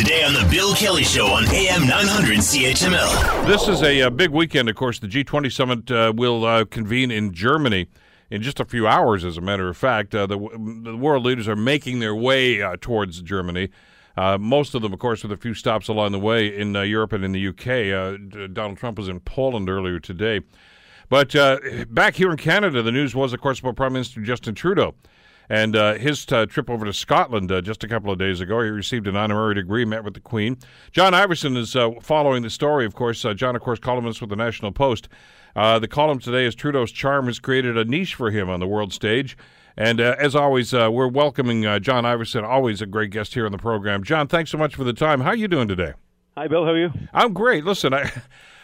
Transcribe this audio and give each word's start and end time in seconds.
Today 0.00 0.24
on 0.24 0.32
The 0.32 0.48
Bill 0.50 0.74
Kelly 0.74 1.04
Show 1.04 1.26
on 1.26 1.44
AM 1.48 1.86
900 1.86 2.38
CHML. 2.38 3.46
This 3.46 3.68
is 3.68 3.82
a, 3.82 4.00
uh, 4.00 4.08
big 4.08 4.30
weekend, 4.30 4.70
of 4.70 4.74
course. 4.74 4.98
The 4.98 5.06
G20 5.06 5.52
summit 5.52 5.90
uh, 5.90 6.14
will 6.16 6.46
uh, 6.46 6.64
convene 6.64 7.10
in 7.10 7.34
Germany 7.34 7.86
in 8.30 8.40
just 8.40 8.60
a 8.60 8.64
few 8.64 8.86
hours, 8.86 9.26
as 9.26 9.36
a 9.36 9.42
matter 9.42 9.68
of 9.68 9.76
fact. 9.76 10.14
Uh, 10.14 10.24
the, 10.24 10.38
the, 10.38 10.96
world 10.96 11.26
leaders 11.26 11.46
are 11.48 11.54
making 11.54 11.98
their 11.98 12.14
way 12.14 12.62
uh, 12.62 12.78
towards 12.80 13.20
Germany. 13.20 13.68
Uh, 14.16 14.38
most 14.38 14.74
of 14.74 14.80
them, 14.80 14.94
of 14.94 14.98
course, 14.98 15.22
with 15.22 15.32
a 15.32 15.36
few 15.36 15.52
stops 15.52 15.86
along 15.86 16.12
the 16.12 16.18
way 16.18 16.46
in 16.46 16.72
Europe 16.72 17.12
and 17.12 17.22
in 17.22 17.32
the 17.32 17.48
UK. 17.48 18.54
Donald 18.54 18.78
Trump 18.78 18.96
was 18.96 19.08
in 19.08 19.20
Poland 19.20 19.68
earlier 19.68 20.00
today. 20.00 20.40
But 21.10 21.34
back 21.90 22.14
here 22.14 22.30
in 22.30 22.38
Canada, 22.38 22.80
the 22.80 22.92
news 22.92 23.14
was, 23.14 23.34
of 23.34 23.42
course, 23.42 23.60
about 23.60 23.76
Prime 23.76 23.92
Minister 23.92 24.22
Justin 24.22 24.54
Trudeau. 24.54 24.94
And 25.50 25.74
uh, 25.74 25.94
his 25.94 26.24
uh, 26.30 26.46
trip 26.46 26.70
over 26.70 26.86
to 26.86 26.92
Scotland 26.92 27.50
uh, 27.50 27.60
just 27.60 27.82
a 27.82 27.88
couple 27.88 28.12
of 28.12 28.20
days 28.20 28.40
ago, 28.40 28.62
he 28.62 28.70
received 28.70 29.08
an 29.08 29.16
honorary 29.16 29.56
degree, 29.56 29.84
met 29.84 30.04
with 30.04 30.14
the 30.14 30.20
Queen. 30.20 30.56
John 30.92 31.12
Ivison 31.12 31.56
is 31.56 31.74
uh, 31.74 31.90
following 32.00 32.44
the 32.44 32.50
story, 32.50 32.86
of 32.86 32.94
course. 32.94 33.24
Uh, 33.24 33.34
John, 33.34 33.56
of 33.56 33.62
course, 33.62 33.80
columnist 33.80 34.20
with 34.20 34.30
the 34.30 34.36
National 34.36 34.70
Post. 34.70 35.08
Uh, 35.56 35.80
the 35.80 35.88
column 35.88 36.20
today 36.20 36.46
is 36.46 36.54
Trudeau's 36.54 36.92
charm 36.92 37.26
has 37.26 37.40
created 37.40 37.76
a 37.76 37.84
niche 37.84 38.14
for 38.14 38.30
him 38.30 38.48
on 38.48 38.60
the 38.60 38.68
world 38.68 38.92
stage. 38.92 39.36
And 39.76 39.98
as 39.98 40.36
always, 40.36 40.72
we're 40.72 41.08
welcoming 41.08 41.62
John 41.80 42.04
Ivison, 42.04 42.44
always 42.44 42.80
a 42.80 42.86
great 42.86 43.10
guest 43.10 43.34
here 43.34 43.46
on 43.46 43.52
the 43.52 43.58
program. 43.58 44.04
John, 44.04 44.28
thanks 44.28 44.50
so 44.50 44.58
much 44.58 44.76
for 44.76 44.84
the 44.84 44.92
time. 44.92 45.20
How 45.20 45.30
are 45.30 45.36
you 45.36 45.48
doing 45.48 45.68
today? 45.68 45.94
Hi, 46.36 46.46
Bill. 46.48 46.64
How 46.64 46.72
are 46.72 46.78
you? 46.78 46.92
I'm 47.12 47.32
great. 47.32 47.64
Listen, 47.64 47.94
I. 47.94 48.10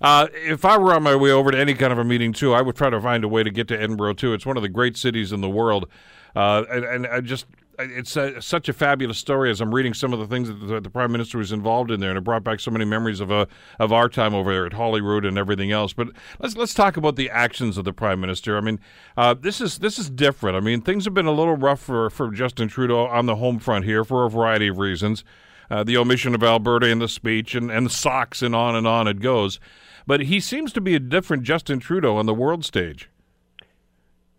Uh, 0.00 0.28
if 0.32 0.64
I 0.64 0.78
were 0.78 0.94
on 0.94 1.02
my 1.02 1.16
way 1.16 1.30
over 1.30 1.50
to 1.50 1.58
any 1.58 1.74
kind 1.74 1.92
of 1.92 1.98
a 1.98 2.04
meeting 2.04 2.32
too, 2.32 2.54
I 2.54 2.62
would 2.62 2.76
try 2.76 2.90
to 2.90 3.00
find 3.00 3.24
a 3.24 3.28
way 3.28 3.42
to 3.42 3.50
get 3.50 3.68
to 3.68 3.80
Edinburgh 3.80 4.14
too. 4.14 4.32
It's 4.32 4.46
one 4.46 4.56
of 4.56 4.62
the 4.62 4.68
great 4.68 4.96
cities 4.96 5.32
in 5.32 5.40
the 5.40 5.48
world. 5.48 5.88
Uh, 6.36 6.64
and, 6.70 6.84
and 6.84 7.06
I 7.06 7.20
just 7.20 7.46
it's 7.78 8.16
a, 8.16 8.42
such 8.42 8.68
a 8.68 8.72
fabulous 8.72 9.18
story 9.18 9.50
as 9.50 9.60
I'm 9.60 9.72
reading 9.72 9.94
some 9.94 10.12
of 10.12 10.18
the 10.18 10.26
things 10.26 10.48
that 10.48 10.54
the, 10.54 10.80
the, 10.80 10.90
prime 10.90 11.12
minister 11.12 11.38
was 11.38 11.52
involved 11.52 11.90
in 11.90 12.00
there, 12.00 12.10
and 12.10 12.18
it 12.18 12.24
brought 12.24 12.42
back 12.42 12.58
so 12.58 12.70
many 12.70 12.84
memories 12.84 13.20
of 13.20 13.30
uh, 13.30 13.46
of 13.78 13.92
our 13.92 14.08
time 14.08 14.34
over 14.34 14.52
there 14.52 14.66
at 14.66 14.72
Holyrood 14.72 15.24
and 15.24 15.38
everything 15.38 15.70
else. 15.70 15.92
But 15.92 16.08
let's 16.40 16.56
let's 16.56 16.74
talk 16.74 16.96
about 16.96 17.16
the 17.16 17.30
actions 17.30 17.78
of 17.78 17.84
the 17.84 17.92
prime 17.92 18.20
minister. 18.20 18.56
I 18.56 18.60
mean, 18.60 18.80
uh, 19.16 19.34
this 19.34 19.60
is 19.60 19.78
this 19.78 19.98
is 19.98 20.10
different. 20.10 20.56
I 20.56 20.60
mean, 20.60 20.80
things 20.80 21.04
have 21.04 21.14
been 21.14 21.26
a 21.26 21.32
little 21.32 21.56
rough 21.56 21.80
for, 21.80 22.10
for 22.10 22.30
Justin 22.30 22.68
Trudeau 22.68 23.06
on 23.06 23.26
the 23.26 23.36
home 23.36 23.58
front 23.58 23.84
here 23.84 24.04
for 24.04 24.24
a 24.24 24.30
variety 24.30 24.68
of 24.68 24.78
reasons. 24.78 25.22
Uh, 25.70 25.84
the 25.84 25.96
omission 25.96 26.34
of 26.34 26.42
Alberta 26.42 26.86
in 26.86 26.98
the 26.98 27.08
speech 27.08 27.54
and, 27.54 27.70
and 27.70 27.86
the 27.86 27.90
socks 27.90 28.42
and 28.42 28.54
on 28.54 28.74
and 28.74 28.86
on 28.86 29.06
it 29.06 29.20
goes. 29.20 29.60
But 30.08 30.22
he 30.22 30.40
seems 30.40 30.72
to 30.72 30.80
be 30.80 30.94
a 30.94 30.98
different 30.98 31.42
Justin 31.42 31.80
Trudeau 31.80 32.16
on 32.16 32.24
the 32.24 32.32
world 32.32 32.64
stage. 32.64 33.10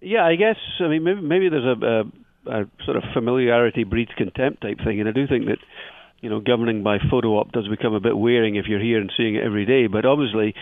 Yeah, 0.01 0.25
I 0.25 0.33
guess. 0.33 0.57
I 0.79 0.87
mean, 0.87 1.03
maybe, 1.03 1.21
maybe 1.21 1.47
there's 1.47 1.63
a, 1.63 1.85
a, 1.85 2.61
a 2.61 2.65
sort 2.85 2.97
of 2.97 3.03
familiarity 3.13 3.83
breeds 3.83 4.09
contempt 4.17 4.63
type 4.63 4.79
thing, 4.83 4.99
and 4.99 5.07
I 5.07 5.11
do 5.11 5.27
think 5.27 5.45
that 5.45 5.59
you 6.21 6.29
know 6.31 6.39
governing 6.39 6.81
by 6.81 6.97
photo 7.11 7.37
op 7.37 7.51
does 7.51 7.67
become 7.67 7.93
a 7.93 7.99
bit 7.99 8.17
wearing 8.17 8.55
if 8.55 8.65
you're 8.65 8.81
here 8.81 8.99
and 8.99 9.11
seeing 9.15 9.35
it 9.35 9.43
every 9.43 9.67
day. 9.67 9.85
But 9.85 10.07
obviously, 10.07 10.55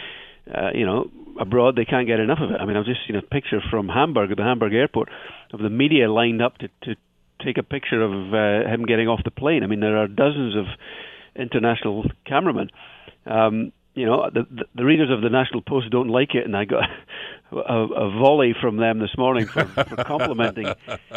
uh, 0.54 0.72
you 0.76 0.86
know, 0.86 1.10
abroad 1.40 1.78
they 1.78 1.86
can't 1.86 2.06
get 2.06 2.20
enough 2.20 2.40
of 2.42 2.52
it. 2.52 2.60
I 2.60 2.66
mean, 2.66 2.76
I've 2.76 2.84
just 2.84 3.08
seen 3.08 3.16
a 3.16 3.22
picture 3.22 3.62
from 3.72 3.88
Hamburg 3.88 4.32
at 4.32 4.36
the 4.36 4.44
Hamburg 4.44 4.74
airport 4.74 5.08
of 5.54 5.62
the 5.62 5.70
media 5.70 6.12
lined 6.12 6.42
up 6.42 6.58
to 6.58 6.68
to 6.84 6.96
take 7.46 7.58
a 7.58 7.64
picture 7.64 8.02
of 8.02 8.12
uh, 8.34 8.70
him 8.70 8.84
getting 8.86 9.08
off 9.08 9.22
the 9.24 9.32
plane. 9.32 9.64
I 9.64 9.68
mean, 9.68 9.80
there 9.80 9.96
are 9.96 10.10
dozens 10.10 10.58
of 10.58 10.66
international 11.34 12.04
cameramen. 12.26 12.72
Um, 13.26 13.72
you 13.98 14.06
know, 14.06 14.30
the, 14.32 14.44
the, 14.50 14.66
the 14.76 14.86
readers 14.86 15.10
of 15.12 15.22
the 15.22 15.30
National 15.30 15.62
Post 15.62 15.90
don't 15.90 16.10
like 16.10 16.36
it, 16.36 16.46
and 16.46 16.56
I 16.56 16.66
got 16.66 16.84
a, 17.52 17.56
a 17.58 18.12
volley 18.12 18.54
from 18.62 18.78
them 18.78 19.00
this 19.00 19.18
morning 19.18 19.48
for, 19.48 19.66
for 19.66 20.04
complimenting 20.06 20.68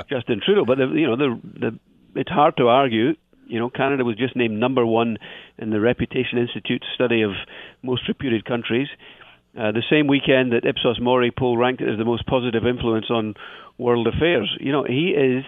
Justin 0.09 0.41
Trudeau. 0.45 0.65
But 0.65 0.79
the, 0.79 0.87
you 0.87 1.07
know, 1.07 1.17
the, 1.17 1.41
the 1.45 1.79
it's 2.15 2.31
hard 2.31 2.57
to 2.57 2.69
argue. 2.69 3.13
You 3.47 3.59
know, 3.59 3.69
Canada 3.69 4.05
was 4.05 4.17
just 4.17 4.35
named 4.35 4.59
number 4.59 4.87
one 4.87 5.19
in 5.59 5.71
the 5.71 5.81
Reputation 5.81 6.39
Institute 6.39 6.83
study 6.95 7.23
of 7.23 7.33
most 7.83 8.09
reputed 8.09 8.47
countries. 8.47 8.89
Uh, 9.59 9.73
the 9.73 9.83
same 9.91 10.07
weekend 10.07 10.53
that 10.53 10.65
Ipsos 10.65 11.01
Mori 11.01 11.33
poll 11.37 11.59
ranked 11.59 11.83
it 11.83 11.89
as 11.89 11.99
the 11.99 12.05
most 12.05 12.25
positive 12.27 12.65
influence 12.65 13.11
on 13.11 13.35
world 13.77 14.07
affairs. 14.07 14.49
You 14.59 14.73
know, 14.73 14.85
he 14.85 15.09
is 15.09 15.45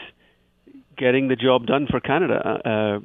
getting 0.99 1.29
the 1.29 1.37
job 1.37 1.67
done 1.67 1.87
for 1.89 2.01
Canada. 2.01 2.61
Uh, 2.65 2.99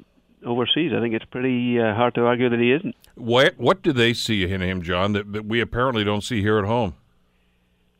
overseas. 0.44 0.92
I 0.96 1.00
think 1.00 1.14
it's 1.14 1.24
pretty 1.24 1.78
uh, 1.80 1.94
hard 1.94 2.14
to 2.14 2.22
argue 2.22 2.48
that 2.48 2.58
he 2.58 2.72
isn't. 2.72 2.94
What 3.14 3.58
What 3.58 3.82
do 3.82 3.92
they 3.92 4.14
see 4.14 4.50
in 4.50 4.60
him, 4.60 4.82
John, 4.82 5.12
that, 5.12 5.32
that 5.32 5.44
we 5.44 5.60
apparently 5.60 6.04
don't 6.04 6.22
see 6.22 6.40
here 6.40 6.58
at 6.58 6.64
home? 6.64 6.94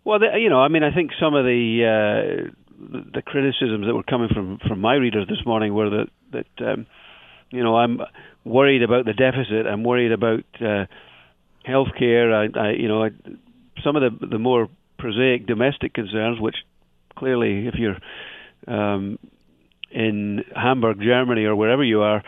Well, 0.04 0.18
they, 0.18 0.38
you 0.38 0.48
know, 0.48 0.60
I 0.60 0.68
mean, 0.68 0.82
I 0.82 0.94
think 0.94 1.10
some 1.20 1.34
of 1.34 1.44
the 1.44 1.84
uh, 1.84 2.50
the, 3.12 3.22
criticisms 3.22 3.86
that 3.86 3.94
were 3.94 4.02
coming 4.02 4.28
from 4.32 4.58
from 4.66 4.80
my 4.80 4.94
readers 4.94 5.26
this 5.28 5.44
morning 5.44 5.74
were 5.74 5.90
that 5.90 6.06
that 6.32 6.72
um, 6.72 6.86
you 7.50 7.62
know 7.62 7.76
I'm 7.76 8.00
worried 8.44 8.82
about 8.82 9.04
the 9.04 9.12
deficit. 9.12 9.66
I'm 9.66 9.84
worried 9.84 10.12
about 10.12 10.44
uh, 10.60 10.86
healthcare. 11.66 12.32
I, 12.32 12.58
I 12.58 12.70
you 12.72 12.88
know 12.88 13.04
I, 13.04 13.10
some 13.84 13.96
of 13.96 14.20
the 14.20 14.26
the 14.26 14.38
more 14.38 14.68
prosaic 14.98 15.46
domestic 15.46 15.94
concerns, 15.94 16.40
which 16.40 16.56
clearly, 17.16 17.66
if 17.66 17.74
you're 17.74 17.98
um, 18.66 19.18
in 19.90 20.44
Hamburg, 20.54 21.00
Germany, 21.00 21.44
or 21.44 21.56
wherever 21.56 21.84
you 21.84 22.02
are, 22.02 22.22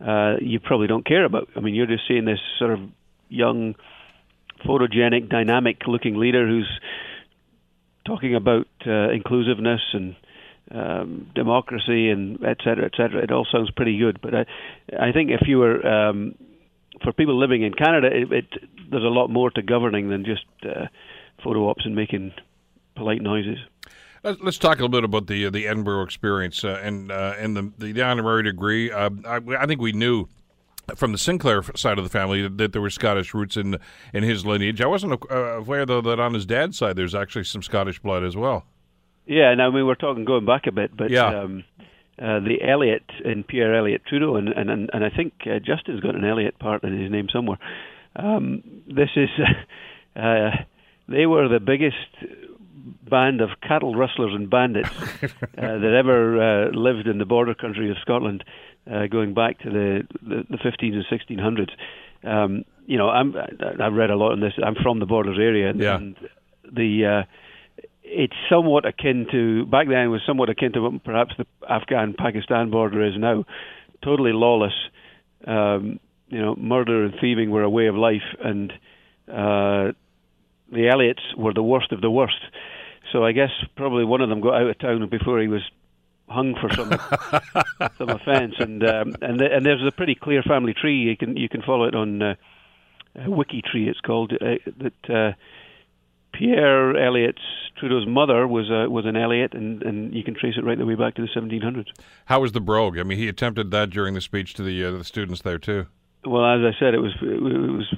uh, 0.00 0.36
you 0.40 0.60
probably 0.60 0.86
don't 0.86 1.06
care 1.06 1.24
about. 1.24 1.48
I 1.56 1.60
mean, 1.60 1.74
you're 1.74 1.86
just 1.86 2.06
seeing 2.06 2.24
this 2.24 2.40
sort 2.58 2.72
of 2.72 2.80
young, 3.28 3.74
photogenic, 4.64 5.28
dynamic-looking 5.28 6.16
leader 6.16 6.46
who's 6.46 6.68
talking 8.04 8.34
about 8.34 8.66
uh, 8.86 9.10
inclusiveness 9.10 9.80
and 9.92 10.16
um, 10.70 11.30
democracy 11.34 12.10
and 12.10 12.44
et 12.44 12.58
cetera, 12.62 12.84
et 12.84 12.92
cetera. 12.96 13.22
It 13.22 13.32
all 13.32 13.46
sounds 13.50 13.70
pretty 13.70 13.98
good, 13.98 14.20
but 14.20 14.34
I, 14.34 14.46
I 15.08 15.12
think 15.12 15.30
if 15.30 15.48
you 15.48 15.58
were 15.58 15.86
um, 15.86 16.34
for 17.02 17.12
people 17.12 17.38
living 17.38 17.62
in 17.62 17.72
Canada, 17.72 18.08
it, 18.08 18.32
it, 18.32 18.44
there's 18.90 19.04
a 19.04 19.08
lot 19.08 19.28
more 19.28 19.50
to 19.50 19.62
governing 19.62 20.08
than 20.08 20.24
just 20.24 20.44
uh, 20.64 20.86
photo 21.42 21.68
ops 21.68 21.84
and 21.84 21.94
making 21.94 22.32
polite 22.94 23.22
noises. 23.22 23.58
Let's 24.26 24.58
talk 24.58 24.78
a 24.78 24.82
little 24.82 24.88
bit 24.88 25.04
about 25.04 25.28
the 25.28 25.48
the 25.50 25.68
Edinburgh 25.68 26.02
experience 26.02 26.64
uh, 26.64 26.80
and 26.82 27.12
uh, 27.12 27.34
and 27.38 27.56
the 27.56 27.92
the 27.92 28.02
honorary 28.02 28.42
degree. 28.42 28.90
Uh, 28.90 29.10
I, 29.24 29.40
I, 29.60 29.66
think 29.66 29.80
we 29.80 29.92
knew 29.92 30.26
from 30.96 31.12
the 31.12 31.18
Sinclair 31.18 31.62
side 31.76 31.96
of 31.96 32.02
the 32.02 32.10
family 32.10 32.48
that, 32.48 32.72
there 32.72 32.82
were 32.82 32.90
Scottish 32.90 33.34
roots 33.34 33.56
in 33.56 33.78
in 34.12 34.24
his 34.24 34.44
lineage. 34.44 34.80
I 34.80 34.86
wasn't 34.86 35.22
uh, 35.30 35.58
aware 35.58 35.86
though 35.86 36.00
that 36.00 36.18
on 36.18 36.34
his 36.34 36.44
dad's 36.44 36.76
side 36.76 36.96
there's 36.96 37.14
actually 37.14 37.44
some 37.44 37.62
Scottish 37.62 38.00
blood 38.00 38.24
as 38.24 38.36
well. 38.36 38.64
Yeah, 39.26 39.54
now 39.54 39.70
we 39.70 39.84
were 39.84 39.94
talking 39.94 40.24
going 40.24 40.44
back 40.44 40.66
a 40.66 40.72
bit, 40.72 40.96
but 40.96 41.10
yeah. 41.10 41.42
Um, 41.42 41.64
uh, 42.18 42.40
the 42.40 42.56
Elliot 42.66 43.04
and 43.24 43.46
Pierre 43.46 43.76
Elliott 43.76 44.02
Trudeau, 44.06 44.34
and 44.34 44.48
and 44.48 44.90
and 44.92 45.04
I 45.04 45.10
think 45.10 45.34
uh, 45.46 45.60
Justin's 45.60 46.00
got 46.00 46.16
an 46.16 46.24
Elliot 46.24 46.58
part 46.58 46.82
in 46.82 47.00
his 47.00 47.12
name 47.12 47.28
somewhere. 47.32 47.58
Um, 48.16 48.64
this 48.88 49.10
is. 49.14 49.28
they 51.08 51.26
were 51.26 51.46
the 51.48 51.60
biggest 51.60 51.94
band 53.08 53.40
of 53.40 53.50
cattle 53.62 53.94
rustlers 53.94 54.32
and 54.34 54.48
bandits 54.48 54.90
uh, 55.22 55.28
that 55.56 55.96
ever 55.98 56.40
uh, 56.40 56.70
lived 56.70 57.06
in 57.06 57.18
the 57.18 57.24
border 57.24 57.54
country 57.54 57.90
of 57.90 57.96
Scotland, 58.00 58.44
uh, 58.90 59.06
going 59.06 59.34
back 59.34 59.58
to 59.60 59.70
the 59.70 60.06
the, 60.22 60.44
the 60.50 60.56
15s 60.58 60.94
and 60.94 61.04
1600s. 61.06 61.70
Um, 62.24 62.64
you 62.86 62.96
know, 62.98 63.08
I'm 63.08 63.34
I've 63.80 63.92
read 63.92 64.10
a 64.10 64.16
lot 64.16 64.32
on 64.32 64.40
this. 64.40 64.52
I'm 64.64 64.76
from 64.82 65.00
the 65.00 65.06
borders 65.06 65.38
area, 65.38 65.70
and, 65.70 65.80
yeah. 65.80 65.96
and 65.96 66.16
the 66.72 67.06
uh, 67.06 67.22
it's 68.02 68.36
somewhat 68.48 68.86
akin 68.86 69.26
to 69.32 69.66
back 69.66 69.88
then. 69.88 69.98
It 69.98 70.08
was 70.08 70.22
somewhat 70.26 70.48
akin 70.48 70.72
to 70.72 70.80
what 70.80 71.04
perhaps 71.04 71.34
the 71.36 71.46
Afghan-Pakistan 71.68 72.70
border 72.70 73.04
is 73.04 73.14
now. 73.18 73.44
Totally 74.02 74.32
lawless. 74.32 74.74
Um, 75.46 76.00
you 76.28 76.40
know, 76.40 76.56
murder 76.56 77.04
and 77.04 77.14
thieving 77.20 77.50
were 77.50 77.62
a 77.62 77.70
way 77.70 77.86
of 77.86 77.94
life, 77.94 78.22
and 78.42 78.72
uh, 79.28 79.92
the 80.72 80.88
Elliots 80.88 81.22
were 81.36 81.52
the 81.52 81.62
worst 81.62 81.92
of 81.92 82.00
the 82.00 82.10
worst. 82.10 82.40
So 83.16 83.24
I 83.24 83.32
guess 83.32 83.48
probably 83.76 84.04
one 84.04 84.20
of 84.20 84.28
them 84.28 84.42
got 84.42 84.60
out 84.60 84.68
of 84.68 84.78
town 84.78 85.08
before 85.08 85.40
he 85.40 85.48
was 85.48 85.62
hung 86.28 86.54
for 86.60 86.68
some 86.74 86.90
some 87.96 88.10
offence. 88.10 88.56
And 88.58 88.86
um, 88.86 89.16
and 89.22 89.40
the, 89.40 89.46
and 89.50 89.64
there's 89.64 89.82
a 89.86 89.90
pretty 89.90 90.14
clear 90.14 90.42
family 90.42 90.74
tree. 90.74 90.98
You 90.98 91.16
can 91.16 91.34
you 91.34 91.48
can 91.48 91.62
follow 91.62 91.84
it 91.84 91.94
on 91.94 92.20
uh, 92.20 92.34
Wiki 93.26 93.62
Tree. 93.62 93.88
It's 93.88 94.00
called 94.00 94.34
uh, 94.34 94.56
that. 94.76 95.10
Uh, 95.10 95.32
Pierre 96.32 96.94
Elliott's 96.94 97.40
Trudeau's 97.78 98.06
mother 98.06 98.46
was 98.46 98.68
a, 98.68 98.90
was 98.90 99.06
an 99.06 99.16
Elliot, 99.16 99.54
and, 99.54 99.82
and 99.82 100.12
you 100.12 100.22
can 100.22 100.34
trace 100.34 100.52
it 100.58 100.64
right 100.66 100.76
the 100.76 100.84
way 100.84 100.94
back 100.94 101.14
to 101.14 101.22
the 101.22 101.28
1700s. 101.28 101.86
How 102.26 102.40
was 102.40 102.52
the 102.52 102.60
brogue? 102.60 102.98
I 102.98 103.04
mean, 103.04 103.16
he 103.16 103.26
attempted 103.26 103.70
that 103.70 103.88
during 103.88 104.12
the 104.12 104.20
speech 104.20 104.52
to 104.54 104.62
the 104.62 104.84
uh, 104.84 104.90
the 104.90 105.04
students 105.04 105.40
there 105.40 105.56
too. 105.56 105.86
Well, 106.26 106.44
as 106.44 106.60
I 106.60 106.78
said, 106.78 106.92
it 106.92 106.98
was 106.98 107.14
it 107.22 107.40
was 107.40 107.94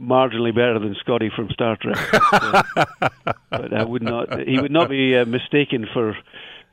marginally 0.00 0.54
better 0.54 0.78
than 0.78 0.94
Scotty 1.00 1.30
from 1.34 1.50
Star 1.50 1.76
Trek. 1.76 1.98
But, 2.30 2.74
uh, 2.76 3.24
but 3.50 3.72
I 3.74 3.84
would 3.84 4.02
not. 4.02 4.46
He 4.46 4.58
would 4.58 4.70
not 4.70 4.88
be 4.88 5.16
uh, 5.16 5.24
mistaken 5.24 5.86
for. 5.92 6.16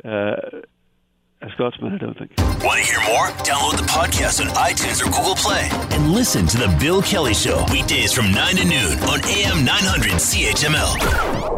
Uh, 0.05 0.61
a 1.41 1.51
Scotsman, 1.51 1.93
I 1.93 1.97
don't 1.97 2.17
think. 2.17 2.31
Want 2.63 2.81
to 2.81 2.85
hear 2.85 2.99
more? 3.01 3.27
Download 3.45 3.77
the 3.77 3.83
podcast 3.83 4.41
on 4.41 4.47
iTunes 4.55 5.01
or 5.01 5.05
Google 5.05 5.35
Play 5.35 5.69
and 5.95 6.11
listen 6.11 6.47
to 6.47 6.57
The 6.57 6.75
Bill 6.79 7.01
Kelly 7.01 7.35
Show 7.35 7.63
weekdays 7.71 8.11
from 8.11 8.31
9 8.31 8.55
to 8.55 8.65
noon 8.65 8.99
on 9.03 9.23
AM 9.23 9.63
900 9.63 10.13
CHML. 10.13 11.56